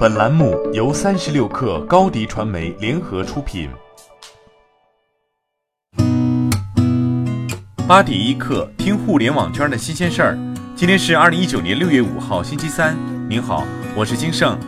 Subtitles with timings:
[0.00, 3.68] 本栏目由三十六氪高低传媒联合出品。
[7.86, 10.38] 八点一刻，听互联网圈的新鲜事儿。
[10.74, 12.96] 今天是二零一九年六月五号，星期三。
[13.28, 13.62] 您好，
[13.94, 14.58] 我是金盛。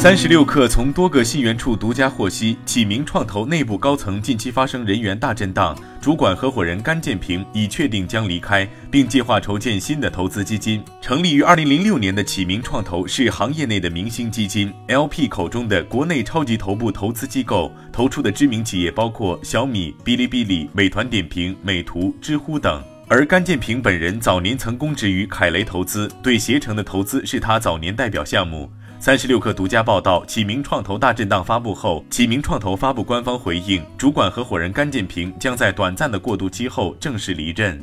[0.00, 10.82] 三十六氪从多个信源处独家获悉，启明创投内部高层近期发生人员大震荡，主管合伙人甘建平已确定将离开，并计划筹建新的投资基金。
[11.02, 22.82] 成立于二零零六年的启明创投是行业内的明星基金，LP 口中的国内超级头部投资机构，投出的知名企业包括小米、哔哩哔哩、美团点评、美图、知乎等。
[23.06, 28.70] 而甘建平本人早年曾供职于凯雷投资，对携程的投资是他早年代表项目。
[29.02, 37.82] 三十六氪独家报道，启明创投大震荡发布后，启明创投发布官方回应，主管合伙人甘建平将在短暂的过渡期后正式离任。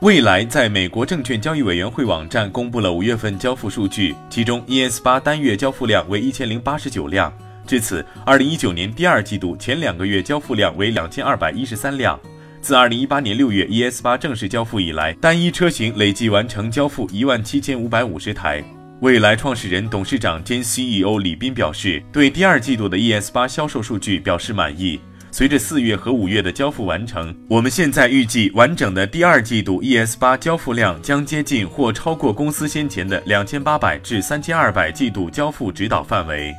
[0.00, 7.30] 未来在美国证券交易委员会网站公布了五月份交付数据，其中 ES 八单月交付量为一千零八十九辆，
[7.66, 12.18] 至此，二零一九年第二季度前两个月交付量为两千二百一十三辆。
[12.62, 18.64] 自二零一八年六月 ES 八正式交付以来，单一车型累计完成交付一万七千五百五十台。
[19.00, 25.00] 未来创始人、董事长兼 CEO 李斌表示，对第二季度的 ES 八销售数据表示满意。
[25.30, 36.54] 随着四月和五月的交付完成，我们现在预计完整的第二季度 ES 八交付量将接近或超过公司先前的两千八百至三千二百季度交付指导范围。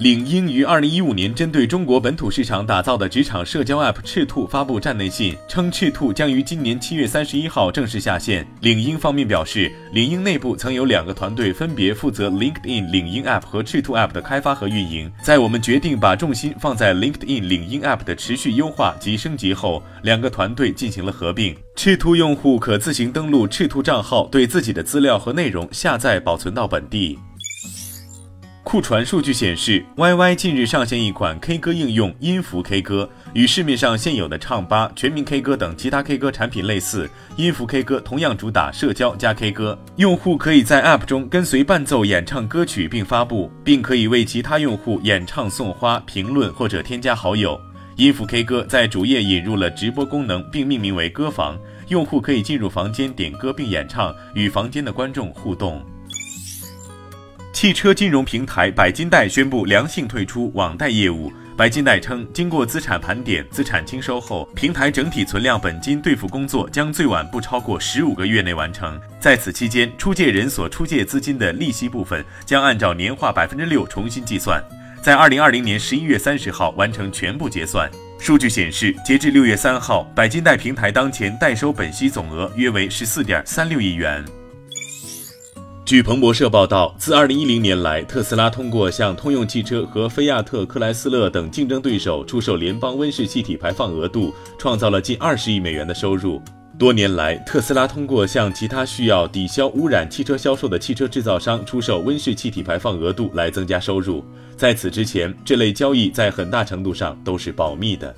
[0.00, 8.44] 领英于二零一五年针对中国本土市场打造的职场社交 App 赤兔发布站内信，称赤兔将于今年七月三十一号正式下线。
[8.60, 15.08] 领英方面表示，领英内部曾有两个团队分别负责 LinkedIn 领英 App 和赤兔 App 的开发和运营。
[15.22, 21.54] 在我们决定把重心放在 LinkedIn 领英 App 的持续优化及升级后，两个团队进行了合并。
[21.76, 27.16] 赤兔用户可自行登录赤兔账号，对自己的资料和内容下载保存到本地。
[28.64, 37.08] 库传数据显示，YY 近日上线一款 K 歌应用音符 K 歌，与市面上现有的唱吧、全民 K 歌等其他 K 歌产品类似。
[37.36, 47.60] 音符 K 歌同样主打社交加 K 歌，用户可以在 App 中跟随伴奏演唱歌曲并发布，并可以为其他用户演唱、送花、评论或者添加好友。
[47.96, 51.56] 音符 K 歌在主页引入了直播功能，并命名为歌房，
[51.88, 55.84] 用户可以进入房间点歌并演唱，与房间的观众互动。
[57.54, 61.32] 汽车金融平台百金贷宣布良性退出网贷业务。
[61.56, 69.00] 百金贷称，经过资产盘点、资产清收后，平台整体存量本金兑付工作将最晚不超过十五个月内完成。
[69.20, 74.60] 在此期间，出借人所出借资金的利息部分将按照年化百分之六重新计算，
[75.00, 77.88] 在二零二零年十一月三十号完成全部结算。
[78.18, 84.24] 数据显示，截至六月三号，百金贷平台当前代收本息总额约为十四点三六亿元。
[85.84, 96.40] 据彭博社报道，自2010年来，特斯拉通过向通用汽车和菲亚特克莱斯勒等竞争对手出售联邦温室气体排放额度，创造了近20亿美元的收入。
[96.78, 104.24] 多年来，特斯拉通过向其他需要抵消污染汽车销售的汽车制造商出售温室气体排放额度来增加收入。
[104.56, 108.12] 在此之前，这类交易在很大程度上都是保密的。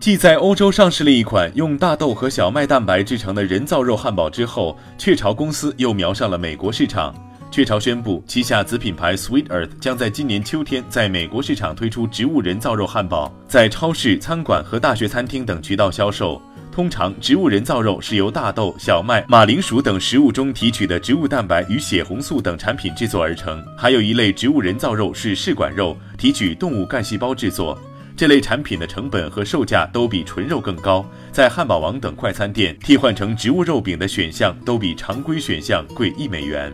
[0.00, 7.12] 继在欧洲上市了一款用大豆和小麦蛋白制成的人造肉汉堡之后，雀巢公司又瞄上了美国市场。
[7.50, 16.40] 雀巢宣布，旗下子品牌 Sweet Earth 将在今年秋天在美国市场推出植物人造肉汉堡，在超市、餐馆和大学餐厅等渠道销售。
[16.70, 23.60] 通常，植物人造肉是由大豆、小麦、马铃薯等食物中提取的植物蛋白与血红素等产品制作而成。
[23.76, 27.76] 还有一类植物人造肉是试管肉，提取动物干细胞制作。
[28.18, 36.72] 这类产品的成本和售价都比纯肉更高，在汉堡王等快餐店替换成植物肉饼的选项都比常规选项贵一美元。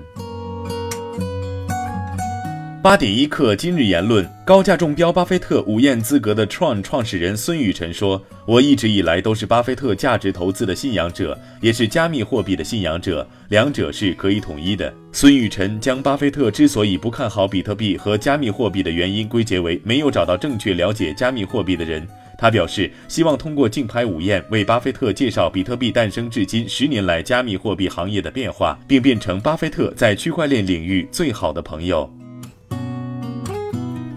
[2.85, 22.07] 八点一刻，今日言论：高价中标巴菲特午宴资格的 Tron 创始人孙宇晨说：“我一直以来都是巴菲特价值投资的信仰者，也是加密货币的信仰者，两者是可以统一的。”孙宇晨将巴菲特之所以不看好比特币和加密货币的原因归结为没有找到正确了解加密货币的人。
[22.37, 32.15] 他表示，希望通过竞拍午宴为巴菲特介绍比特币诞生至今十年来加密货币行业的变化，并变成巴菲特在区块链领域最好的朋友。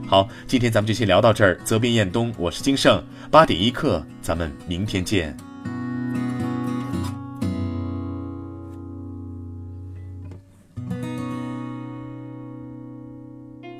[0.10, 1.60] 好，今天咱们就先聊到这儿。
[1.66, 5.36] 责编：彦东，我是金盛，八点一刻，咱们明天见。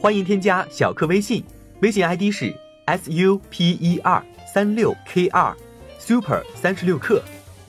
[0.02, 1.42] 欢迎添加小课微信，
[1.82, 2.54] 微信 ID 是
[2.84, 4.22] s u p e r
[4.54, 5.56] 三六 k 二
[5.98, 7.24] super 三十六课，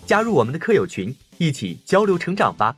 [0.04, 1.14] 加入我们的课友群。
[1.36, 2.74] 一起交流成长吧。